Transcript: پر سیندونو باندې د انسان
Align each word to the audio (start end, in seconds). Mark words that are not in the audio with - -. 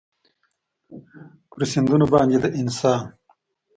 پر 1.49 1.61
سیندونو 1.71 2.05
باندې 2.13 2.37
د 2.41 2.45
انسان 2.59 3.03